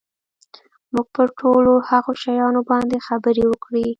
[0.93, 3.85] موږ پر ټولو هغو شیانو باندي خبري وکړې.